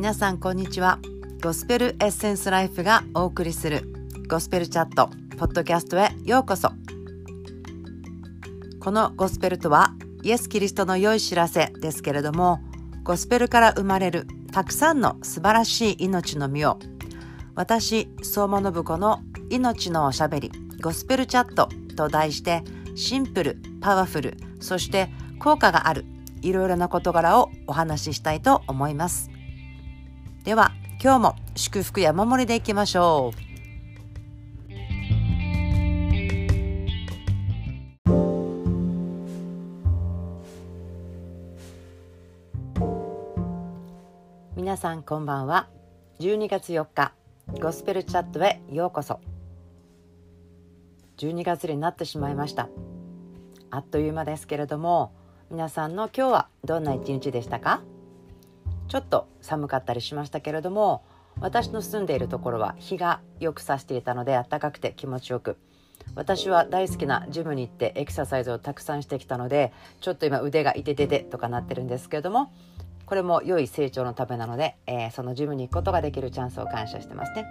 [0.00, 0.98] 皆さんこんにちは。
[1.42, 3.82] ゴスペルエッセンスライフがお送りする
[4.30, 6.70] ゴスペルチャットポッドキャストへようこそ。
[8.80, 9.92] このゴスペルとは
[10.22, 12.60] イエス・キリストの良い知らせですけれども
[13.04, 16.78] ゴスペルから生まれるたくさんの素晴らしい命の実を
[17.54, 19.20] 私相馬信子の
[19.50, 22.64] 命のおしゃべりゴスペルチャットと題して
[22.94, 26.06] シンプルパワフルそして効果がある
[26.40, 29.30] いろいろな事柄をお話ししたいと思います。
[30.44, 30.72] では
[31.02, 33.38] 今日も祝福や守りでいきましょう。
[44.56, 45.68] 皆さんこんばんは。
[46.20, 47.12] 12月4日
[47.60, 49.20] ゴスペルチャットへようこそ。
[51.18, 52.70] 12月になってしまいました。
[53.70, 55.12] あっという間ですけれども
[55.50, 57.82] 皆さんの今日はどんな一日でしたか？
[58.90, 61.04] ちょっと寒かったりしましたけれども
[61.38, 65.56] 私の住んでいるところは日がよくさしていたので暖かくて気持ちよく。
[66.16, 72.52] 私は大好きなジムに行ってエクササイズをたくさんしてきたのでちょっと今腕がいてててとかなってるんですけれども
[73.06, 77.46] これも良い成長のためなので、えー、そのジムに行くことができるチャンスを感謝してますね。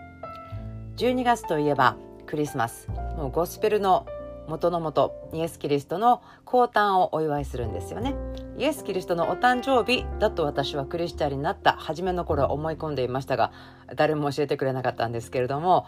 [0.97, 2.89] 12月といえばクリスマス。
[3.15, 4.05] もうゴスペルの
[4.49, 8.15] 元の元イエス・キリストの降誕をお祝いするんですよね。
[8.57, 13.51] イエス・キリストのお誕生日だと私はクリスチャンになった初めの頃は思い込んでいましたが
[13.95, 15.85] 誰も教えてくれなかったんですけれども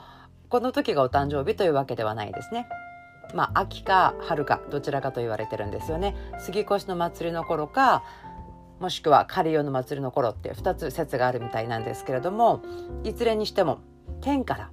[0.47, 2.67] この時がお誕生日というわけではないですね。
[3.33, 6.15] まあ秋か春かどちらかと言われてるんですよね。
[6.39, 8.03] 杉越の祭りの頃か
[8.79, 12.61] もしくはカリオの祭りの頃って2つ説があるみたいなんですけれども
[13.03, 13.79] いずれにしても
[14.21, 14.71] 天から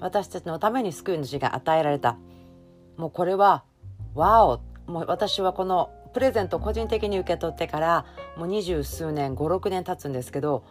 [0.00, 2.16] 私たちのために救い主が与えられた
[2.96, 3.64] もうこれは
[4.14, 8.06] わおもう私はこのプレゼント個人的に受け取ってから
[8.36, 10.64] もう二十数年56年経つんですけど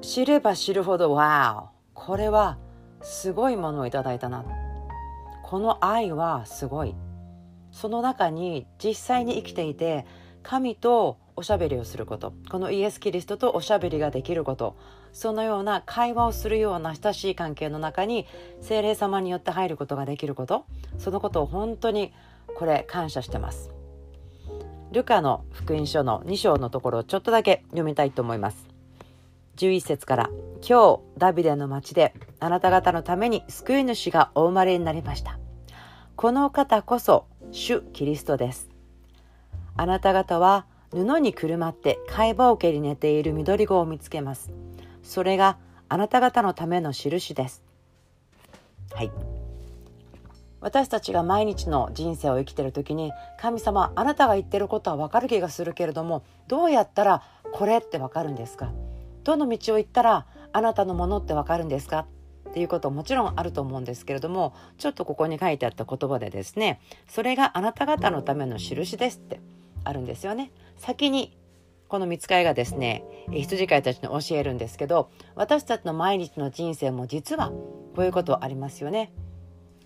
[0.00, 2.58] 知れば知るほどわおこれは
[3.02, 4.44] すごいものをいただいたな。
[5.42, 6.94] この愛はすごい。
[7.72, 10.06] その中に実際に生きていて
[10.42, 12.32] 神とおしゃべりをすること。
[12.50, 14.76] このイエス・キリストとおしゃべりができること。
[15.12, 18.26] そのような会話をするような親しい関係の中に
[18.60, 20.64] 精霊様によって入ることができること。
[20.98, 22.12] そのことを本当に
[22.56, 23.70] これ感謝してます。
[24.92, 28.68] ルカの福音書の2章のところをちょっとだけ読みたいと思います。
[29.56, 30.30] 11節から
[30.66, 35.38] 「今日ダビデの町であなた方のために救い主がお生まれになりました」
[36.16, 38.70] 「この方こそ主キリストです」
[39.76, 44.50] 「あなた方は布にくるまって貝羽桶に寝ている緑子を見つけます。
[45.02, 45.56] それが
[45.88, 47.62] あなた方のための印です。
[48.92, 49.10] はい。
[50.60, 53.10] 私たちが毎日の人生を生きてる時に
[53.40, 57.22] 神様あなたが言ってることはわかる気がするけれどもどうやったら
[57.52, 58.70] これってわかるんですか？
[59.24, 62.06] どの道を行ったらあなたのものってわかるんですか？
[62.48, 69.40] っていうこともちろんあると思うんですけれどもちょっとここに書いてあった言葉でですねそれがあなた方のための印ですって
[69.84, 71.38] あるんですよね先に
[71.86, 79.12] この見つかりがですね羊飼いたちに教えるんですけど私たちの毎日の人生も実はこういうことありますよね。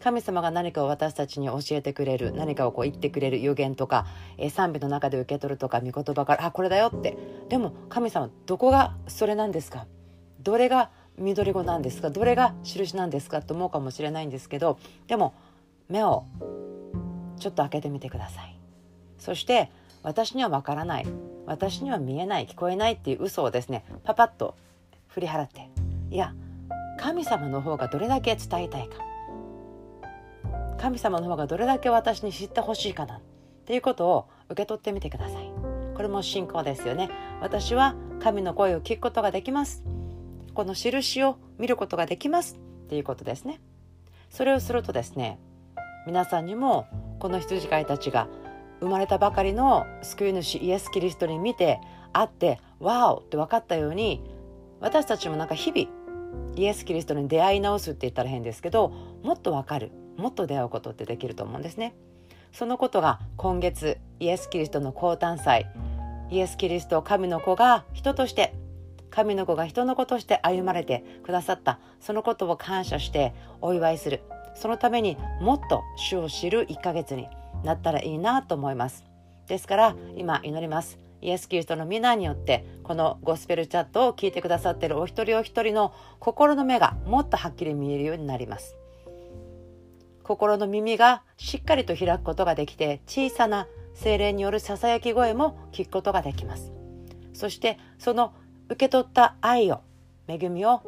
[0.01, 4.07] 神様が何かを私たちに教えてくれる何かをこう言ってくれる予言とか、
[4.39, 7.17] え賛美の中で受け取るとか御言葉からあこれだよって。
[7.51, 9.87] でも神様どこがそれなんですか？
[10.41, 12.09] どれが緑子なんですか？
[12.09, 13.43] どれが印なんですか？
[13.43, 15.35] と思うかもしれないんですけどでも
[15.91, 16.25] 目を
[17.39, 18.59] ちょっと開けてみてください。
[19.19, 19.71] そして
[20.07, 21.07] 私にはわからない。
[21.47, 24.55] 私には見えない聞こえないっていう嘘をですねパパッと
[25.09, 25.69] 振り払って。
[26.13, 26.33] いや
[26.97, 29.05] 神様の方がどれだけ伝えたいか。
[30.79, 33.17] 神様の方がどれだけ私に知ってほしいかな。
[33.17, 33.21] っ
[33.65, 35.51] ていうことを受け取ってみてください。
[35.97, 37.11] これも信仰ですよね。
[37.41, 39.83] 私は神の声を聞くことができます。
[40.55, 42.55] この印を見ることができます。
[42.55, 43.61] っていうことですね。
[44.31, 45.41] それをするとですね
[46.07, 46.87] 皆さんにも
[47.19, 48.29] この羊飼いたちが
[48.81, 51.81] 生まれたばかりの救い主イエス・キリストに見て
[52.13, 54.23] 会ってワオって分かったように
[54.81, 55.89] 私たちもなんか日々
[56.57, 58.91] イエス・キリストに出会い直すって言ったら変ですけど
[59.23, 61.95] もっと分かるもっと出会うことってできると思うんですね。
[62.53, 65.67] そのことが今月イエス・キリストの降誕祭
[66.31, 68.55] イエス・キリスト神の子が人として
[69.11, 74.23] 神の子が人の子として歩まれてくださったそのことを感謝してお祝いする
[74.55, 77.29] そのためにもっと主を知る1ヶ月に
[77.65, 79.05] なったらいいなと思います。
[79.47, 80.99] ですから今祈ります。
[81.23, 88.77] イエス・キリストの皆によってこのゴスペルチャットを聞いてくださっているお一人お一人の心の目がもっとはっきり見えるようになります。
[90.23, 96.73] 心の耳がしっかりと開くことができて小さな精霊によるささやき声も聞くことができます。
[97.33, 98.35] そしてその
[98.69, 99.81] 受け取った愛を
[100.29, 100.83] 恵みを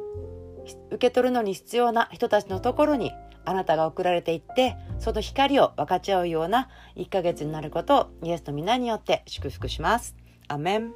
[0.90, 3.12] 受け取るのに必要な人たちのところに
[3.48, 10.14] あなたが送られていってその光を分かち合うような1ヶ月になることをイエスの皆によって祝福します。
[10.48, 10.92] アメン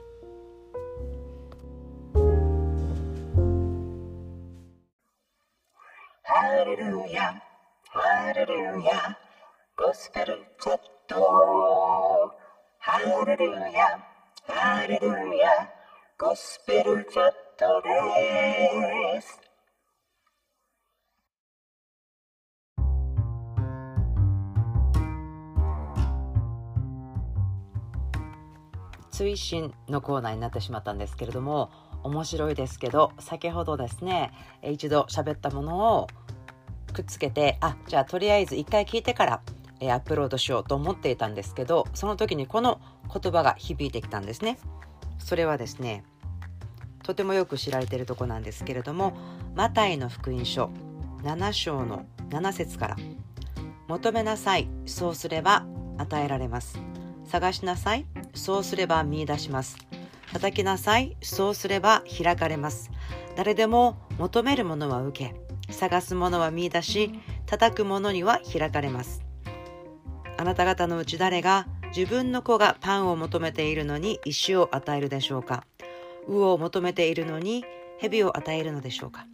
[6.25, 7.43] ハレルヤ、
[7.89, 9.19] ハレルヤ、
[9.77, 10.79] ゴスペルチャッ
[11.09, 12.35] ト。
[12.79, 13.99] ハレルヤ、
[14.47, 15.09] ハレル
[15.39, 15.71] ヤ、
[16.19, 19.42] ゴスペルチャットです。
[29.13, 31.71] 追伸のコーナーになってしまったんですけれども
[32.03, 34.33] 面白いですけど先ほどですね
[34.63, 36.09] 一度喋ったものを
[36.93, 39.43] くっつけてあじゃあとりあえず一回聞いてから
[39.81, 42.81] アップロードしようと思っていたんですけどその時にこの
[43.13, 44.59] 言葉が響いてきたんですね。
[45.19, 46.05] それはですね
[47.03, 49.13] とてもよく知られているとこなんですけれども
[49.55, 50.71] マタイの福音書
[51.23, 52.97] 7章の7節から
[53.89, 55.67] 「求めなさいそうすれば
[55.99, 56.81] 与えられます」
[57.33, 58.05] 「探しなさい。
[58.35, 59.79] そうすれば見出します」
[60.33, 61.17] 「叩きなさい。
[61.23, 62.91] そうすれば開かれます」
[63.37, 65.33] 「誰でも求めるものは受
[65.69, 67.11] け探すものは見出し
[67.47, 69.23] 叩くものには開かれます」
[70.37, 75.65] あなた方のうち誰が自分の子がパンを求めているのに石を与えるでしょうか？
[76.29, 77.65] 魚を求めているのに
[77.99, 79.27] 蛇を与えるのでしょうか？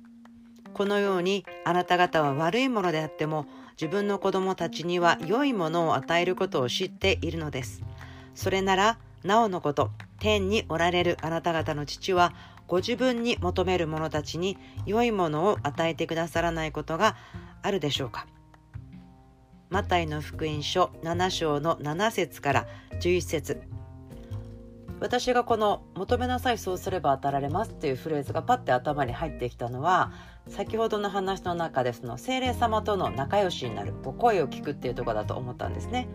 [0.78, 7.82] このようにあなた方は悪いものであっても自分の子供たちには良いものを与えることを知っているのです。
[8.36, 9.90] それならなおのこと
[10.20, 12.32] 天におられるあなた方の父は
[12.68, 17.16] ご自分に求める者たちに良いものを与えてくださらないことが
[17.62, 18.28] あるでしょうか
[19.70, 22.66] マタイの福音書7章の7節から
[23.00, 23.62] 11節
[25.00, 30.12] 私がこの「求めなさいそうすれば与えられます」っていうフレーズがパッて頭に入ってきたのは
[30.48, 36.08] 先ほどの話の中でその精霊様との仲良しになる声を聞くっていうところだと思ったんですね。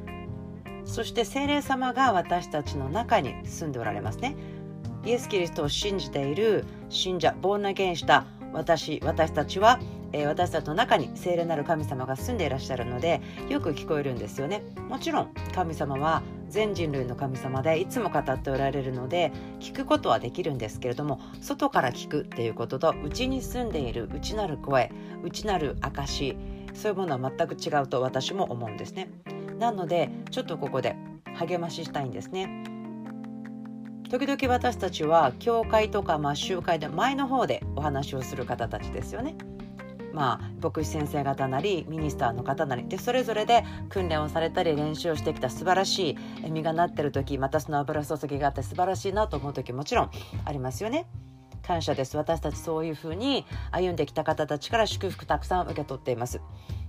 [0.86, 4.36] そして精霊様が私たちの中に住んでおられますね。
[5.06, 9.80] イエス・キリストを信じている信者ボーナゲンした私私たちは
[10.14, 14.64] えー、私たちの中に聖霊なる神様が住んでいらっしゃるのでよく聞こえるんですよね。
[14.88, 24.92] もちろん神様は全人類の神様でいつも語っておられるので聞くことはできるんですけれども外から聞くっていうことと内に住んでいる内なる声
[25.24, 26.38] 内なる証
[26.76, 29.10] そういうものは全く違うと私も思うんですね。
[29.58, 30.96] なのでちょっとここで
[31.36, 32.64] 励まししたいんですね。
[34.10, 39.36] 時々私たちは教会とかまあ集会で前の方でお話をする方たちですよね。
[40.14, 46.12] まあ、牧師先生方なりミニスターの方なりでそれぞれで訓練をされたり練習をしてきた素晴らし
[46.46, 50.12] い実がなってる時またその油注ぎがあって素晴らしいなと思う時もちろん
[50.46, 51.08] ありますよね。
[51.66, 52.18] 感謝です。
[52.18, 56.42] 私たちそういうふうに歩んできた方たちから祝福たくさん受け取っています。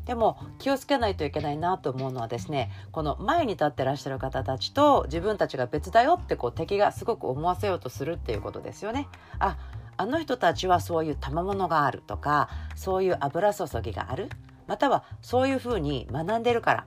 [0.04, 9.08] でも気をつけないといけないなと思うのはですねこの前に立ってらっしゃる方たちと自分たちが別だよってこう敵がすごく思わせようとするっていうことですよね。
[9.38, 9.56] あ
[9.96, 14.28] あの人たちはそういう賜物があるとかそういう油注ぎがある
[14.66, 16.86] またはそういうふうに学んでるから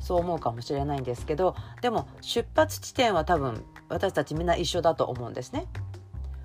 [0.00, 5.66] そう思うかもしれないんですけどでも出発地点は多分私たちみんな一緒だと思うんですね。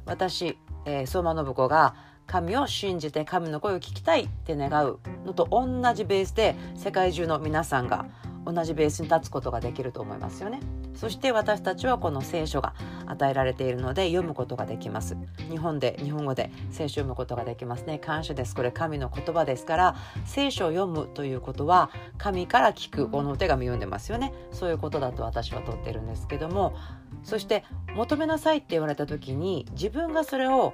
[0.06, 1.96] 私、えー、相馬信子が
[2.26, 8.06] 神を信じて神の声を聞きたいって願うのと同じベースで世界中の皆さんが
[8.46, 10.60] 同じベースに立つことができると思いますよね。
[11.00, 12.74] そして私たちはこの聖書が
[13.06, 15.16] 与えられているので読むことができます。
[15.50, 18.00] 日本で日本語で聖書を読むことができますね。
[18.00, 18.54] 感謝です。
[18.54, 24.34] これ神の言葉ですから聖書を読むということは神から聞くこのお手紙読んでますよね。
[24.52, 26.76] そういうことだと私はとってるんですけども。
[27.24, 27.64] そして
[27.96, 30.74] 求めなさいって言われた時に自分がそれを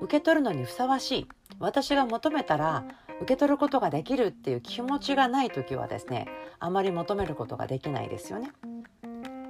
[0.00, 1.28] 受け取るのにふさわしい。
[1.60, 2.84] 私が求めたら
[3.20, 6.26] 受け取ることができるっていう気持ちがない時はですね
[6.58, 8.50] あまり求めることができないですよね。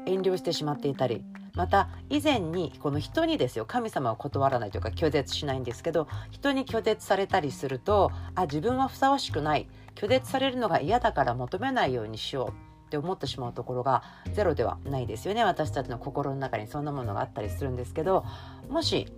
[0.07, 18.25] 遠慮してしまっていたりまた以前にこの人にですよ神様を断らないというか拒絶しないんですけど人に拒絶されたりするとあ自分はふさわしくない拒絶されるのが嫌だから求めないようにしようって思ってしまうところがゼロではないですよね私たちの心の中にそんなものがあったりするんですけど
[18.69, 19.13] もし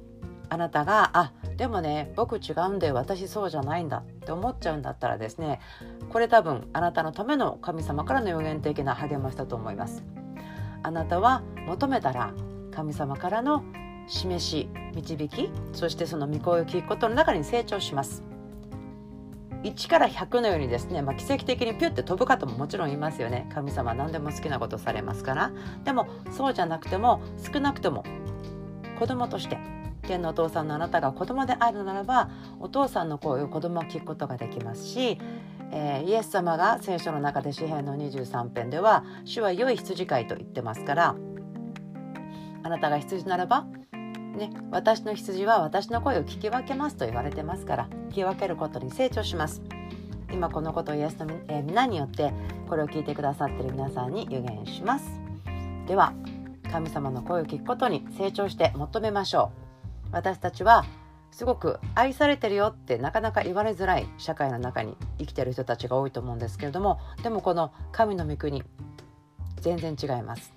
[0.48, 5.60] あなたがあでもね僕違うんで私そうじゃないんだって思っちゃうんだったらですね
[6.10, 10.23] これ多分あなたのための神様からの予言的な励ましだと思います。
[10.84, 12.32] あなたは求めたら
[12.70, 13.64] 神様からの
[14.06, 18.22] 示し導きそしてその御声を聞くことの中に成長します。
[19.64, 23.48] 1から100のようにですね、まあ、奇跡的にピュッて飛ぶ方ももちろんいますよね。
[23.54, 25.52] 神様は何でも好きなことされますから。
[25.84, 28.04] でもそうじゃなくても少なくとも
[28.98, 29.56] 子供として
[30.02, 32.28] 天のお父さんのあなたが子供であるならば
[32.60, 35.18] お父さんの声を子供は聞くことができますし、
[35.72, 41.16] えー、イエス様が聖書の中で詩篇の23編では主は良い羊飼いと言ってますから
[42.62, 43.66] あなたが羊ならば
[44.36, 49.62] ね、私の羊は私の声を聞き分けますと言われてますから聞き分けることに成長します。
[50.32, 52.32] 今このことをイエスの、え、皆によって
[52.68, 55.20] これを聞いてくださっている皆さんに予言します。
[55.86, 56.12] では
[56.72, 59.52] 神様の声を聞くことに成長して求めましょ
[60.08, 60.08] う。
[60.10, 60.84] 私たちは
[61.34, 68.62] すごく愛されてるよってなかなか言われづらい社会の中に生きてる人たちが多いと思うんですけれどもでもこの神の御国
[69.60, 70.52] 全然違います。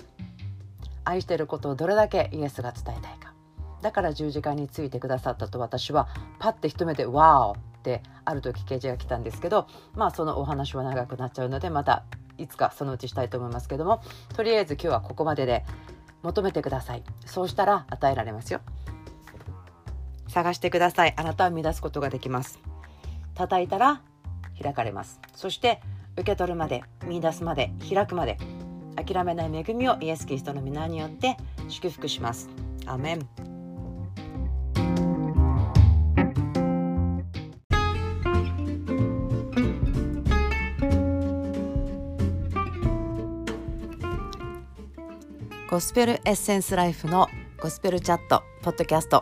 [1.04, 3.34] 愛してることをどれだけイエスが伝えたいか。
[3.82, 9.66] だから十字架についてくださったと私はパッて一目で「ワオ!」ってある時掲示が来たんですけど
[9.96, 12.04] まあそのお話は長くなっちゃうのでまた
[12.38, 14.02] いつかそのうちしたいと思いますけども
[14.36, 15.66] とりあえず今日はここまでで
[16.22, 17.04] 求めてください。
[17.26, 18.62] そうしたら与えられますよ。
[20.28, 21.14] 探してください。
[21.18, 22.60] あなたを乱すことができます。
[23.34, 24.02] 叩いたら
[24.62, 25.20] 開かれます。
[25.36, 25.82] そして
[26.14, 28.38] 受け取るまで見出すまで開くまで
[28.96, 31.38] 諦めない恵みをイエス・キリストの皆によって
[31.70, 32.50] 祝福します。
[32.86, 33.30] アメン。
[45.70, 47.28] ゴスペルエッセンスライフの
[47.62, 49.22] ゴスペルチャットポッドキャスト。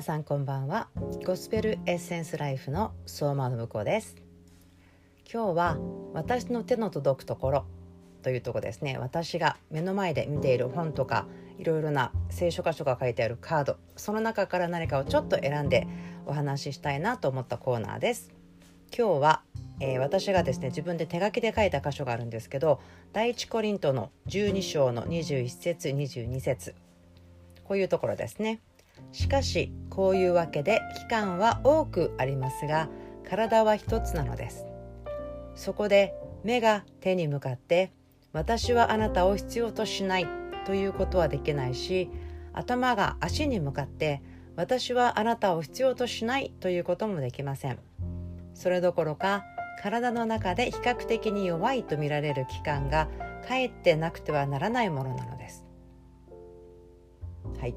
[0.00, 0.88] 皆さんこんばんは。
[1.26, 4.16] ゴスペルエッセンスライフの相馬信子です。
[5.30, 5.78] 今日は
[6.14, 7.64] 私の手の届くところ
[8.22, 8.96] というとこですね。
[8.96, 11.26] 私が目の前で見ている本とか
[11.58, 15.86] いろいろな聖書箇所が書いてあるカードその中から何かをちょっと選んで
[16.24, 18.30] お話ししたいなと思ったコーナーです。
[18.96, 19.42] 今日は、
[19.80, 22.80] えー、私がですね自分で手書きで書いた箇所があるんですけど
[23.12, 26.74] 第一コリントの12章の21節22節。
[27.64, 28.60] こういうところですね。
[29.12, 32.88] しかしこういうわけで期間は多くありますが
[33.28, 34.66] 体は一つなのです。
[35.54, 37.92] そこで目が手に向かって
[38.32, 40.28] 私はあなたを必要としない
[40.64, 42.08] ということはできないし
[42.52, 44.22] 頭が足に向かって
[44.56, 47.78] 私はあなたを必要としないということもできません。
[48.54, 49.44] それどころか
[49.82, 53.08] 体の中で比較的に弱いと見られる器官が
[53.48, 55.64] かえってなくてはならないものなのです。
[57.58, 57.74] はい。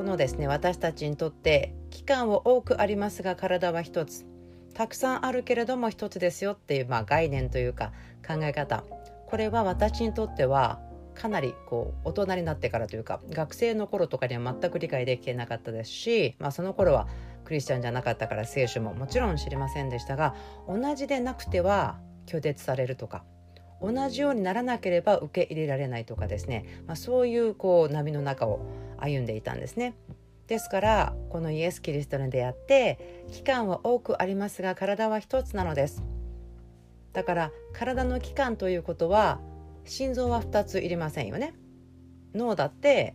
[0.00, 4.24] このですね私たちにとって期間は多くありますが体は一つ。
[4.72, 7.92] たくさんあるけれども一つですよっていう、まあ、概念というか
[8.26, 8.82] 考え方。
[9.26, 10.80] これは私にとっては
[11.14, 17.06] かなりこう大人になってからというか学生の頃とかには全く理解できてなかったですし、まあ、その頃は
[17.44, 20.34] クリスチャンじゃなかったから聖書ももちろん知りませんでしたが
[20.66, 23.22] 同じでなくては拒絶されるとか
[23.80, 28.60] 同じようにならなければ受け入れられないとかですね、まあ、そういうこう波の中を
[28.98, 29.94] 歩んでいたんですね。
[30.46, 36.02] ですからこのイエス・キリストに出会って期間は多くありますが体は一つなのです。
[37.12, 39.40] だから体の器官ということは
[39.84, 41.54] 心臓は2ついりませんよね。
[42.34, 43.14] 脳だって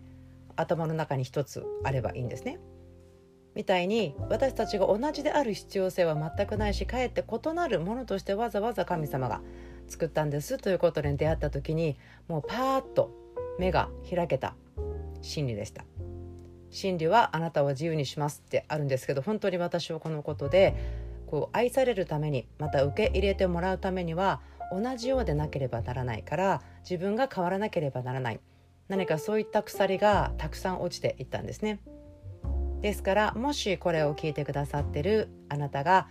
[0.56, 2.60] 頭の中に1つあればいいんですね。
[3.54, 9.42] みたいに私たちが同じである必要性は全くないしかえって異なるものとしてわざわざ神様が
[9.88, 13.12] 作ったんですということに出会った時にもうパーッと
[13.60, 14.56] 目が開けた
[15.22, 15.86] 真理でした。
[16.72, 20.76] 真理はあなたを自由にしますってあるんですけど本当に私はこのことで
[21.26, 28.40] こう愛されるためにまた受け入れてもらうためには同じようでなければならないから自分が変わらなければならない。
[28.88, 31.80] 何かそういった鎖がたくさん落ちていったんですね。
[32.82, 36.08] ですからもしこれを聞いてくださってるあなたが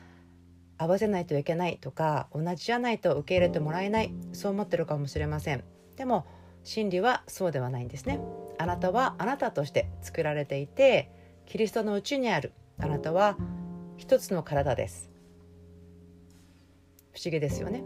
[0.79, 5.65] 合わせないといけないとか同じじゃないと受け入れてもらえないそう思ってるかもしれません。
[5.97, 6.27] でも
[6.65, 8.21] 真理はそうではないんですね。
[8.59, 11.11] あなたはあなたとして作られていて
[11.47, 12.53] キリストのうちにある。
[12.79, 13.37] あなたは
[13.97, 15.11] 一つの体です。
[17.13, 17.85] 不思議ですよね。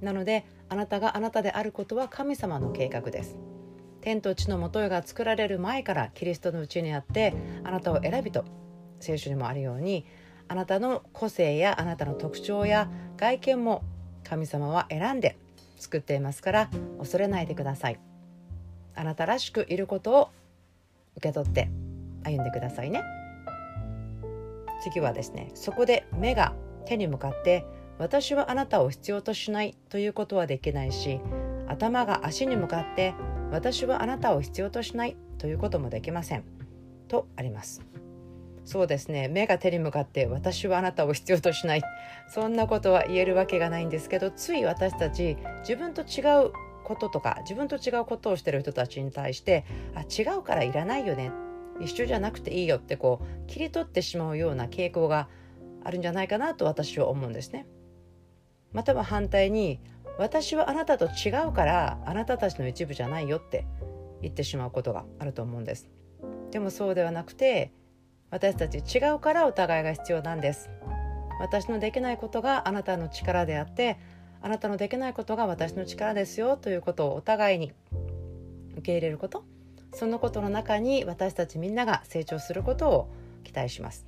[0.00, 3.38] なのであなたがあなたであることは神様の計画です。
[4.02, 8.44] 天と地のもとが作られる前からキリストのうちにあってあなたを選びと
[9.00, 10.06] 聖書にもあるように
[10.48, 13.82] あなたの個性やあなたの特徴や外見も
[14.24, 15.36] 神様は選んで
[15.76, 18.00] 作っていますから恐れないでください。
[18.94, 20.30] あなたらしくいることを
[21.16, 21.70] 受け取って
[22.24, 23.02] 歩んでくださいね。
[24.82, 26.54] 次はですねそこで目が
[26.86, 27.66] 手に向かって
[27.98, 31.20] 私はあなたを必要としないということはできないし
[31.66, 33.14] 頭が足に向かって
[33.50, 36.44] 私はあなたを必要としないということもできません
[37.08, 37.95] とあります。
[38.66, 39.28] そうですね。
[39.28, 41.82] 目が手に向かって私はあなたを必要としない。
[42.28, 46.50] そんなことは言えるわけがないんですけどつい私たち自分と違う
[46.84, 51.30] こととか自分と違うことをしてる人たちに対してあ違うからいらないよね。
[51.80, 55.28] 一緒じゃなくていいよってこう切り取ってしまうような傾向が
[55.84, 57.66] あるんじゃないかなと私は思うんですね。
[58.72, 59.78] または反対に
[60.18, 63.64] 私はあなたと違うからあなたたちの一部じゃないよって
[64.22, 65.88] 言ってしまうことがあると思うんです。
[66.50, 67.70] でもそうではなくて
[68.30, 70.70] 私たち違うからお互いが必要なんです。
[71.38, 73.98] 私のできないことがあなたの力であって
[74.40, 77.72] あなたのできないことが私の力ですよということをお互いに
[78.72, 79.44] 受け入れること。
[79.94, 83.08] そのことの中に私たちみんなが成長することを
[83.44, 84.06] 期待します。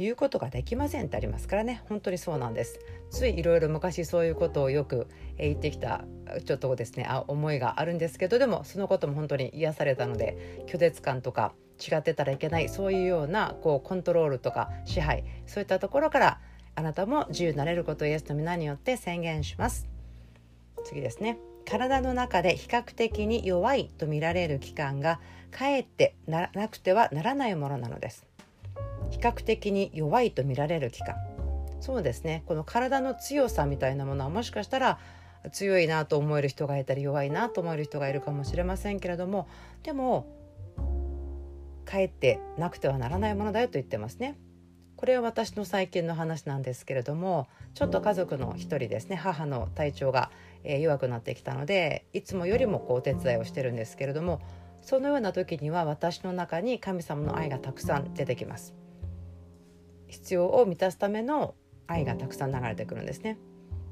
[0.00, 1.82] 言うことができませんってありますからね。
[1.88, 2.80] 本当にそうなんです。
[3.10, 6.04] ついいろいろ昔そういうことをよく言ってきた
[6.44, 16.40] ちょっとですねあ思いがあるんですけどでもそのことも本当に癒されたので拒絶感とか違ってたらいけないそういうようなこうコントロールとか支配そういったところから
[16.76, 19.88] あなたも自由になれることをイエスの皆によって宣言します。
[20.84, 21.38] 次ですね。
[21.66, 28.29] 体の中で比較的に弱いと見られる器官がかえってなくてはならないものなのです。
[29.10, 31.16] 比較的に弱いと見られる期間
[31.80, 34.98] そうですねこの体の強さみたいなものはもしかしたら
[35.52, 39.48] 強いなと思える人がいたり弱いなと思える人がいるかもしれませんけれども
[39.82, 40.26] でも
[41.86, 44.38] かえってなくてはならないものだよと言ってますね。
[44.96, 50.30] これは私の最近の話なんですけれどもちょっと家族の一人ですね母の体調が、
[50.62, 54.42] え弱くなってきたのでいつもよりもこうお手伝いをしてるんですけれども
[54.82, 58.74] そのような時には私の中に神様の愛がたくさん出てきます。
[60.10, 61.54] 必要を満たすための
[61.86, 63.38] 愛がたくさん流れてくるんですね。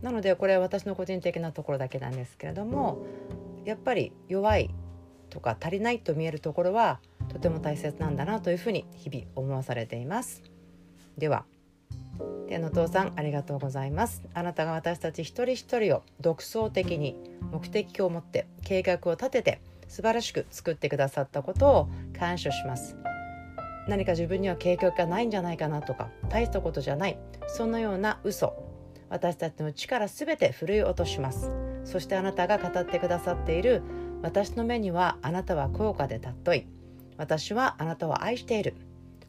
[0.03, 3.05] なのでこれは私の個人的なところだけなんですけれども
[3.65, 4.71] やっぱり弱い
[5.29, 10.43] とか足りないと見えるところはとても大切なんだなというふうに日々思わされています。
[11.17, 11.47] では
[12.49, 17.17] 天の父さんありがとうございますあなたが私たち一人一人を独創的に
[17.53, 22.97] 目的を持って計画を立てて素晴らしく作ってくださったことを感謝します
[23.89, 27.19] 何か自分には計画がないんじゃないかなとか大したことじゃない。
[27.49, 28.55] そのような嘘。
[29.09, 31.51] 私たちの力すべてふるい落とします。
[31.85, 33.83] そしてあなたが語ってくださっている
[34.21, 36.67] 私の目にはあなたは高価で尊い。
[37.17, 38.77] 私はあなたを愛している。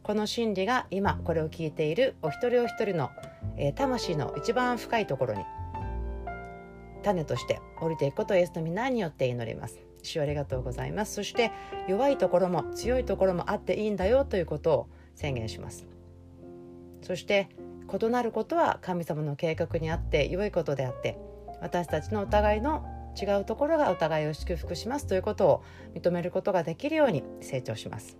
[0.04, 3.12] この真理が今これを聞いているお一人お一人の、
[3.58, 5.44] えー、魂の一番深いところに
[7.04, 9.89] 種として降りていくことをイエスの皆によって祈ります。
[10.04, 11.52] 主ありがとうございますそして
[11.88, 15.86] 弱いところも強いところもあっていいんだよということを宣言します。
[17.02, 17.50] そして
[17.92, 21.18] 異なることは神様の計画にあって良いことであって
[21.62, 22.86] 私たちのお互いの
[23.20, 25.64] 違うところがお互いを祝福しますということを
[25.96, 28.18] 認めることができるように成長します。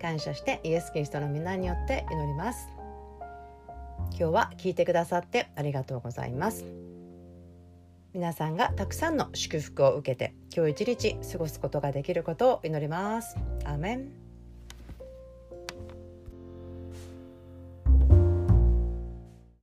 [0.00, 2.68] 感謝してイエス・キリストの皆によって祈ります。
[4.10, 6.83] 今日は聞いてくださってありがとうございます。
[8.14, 13.36] 皆さんがたくさんの祝福を受けて今日一日過ごすことができることを祈ります。
[13.64, 14.23] アメン。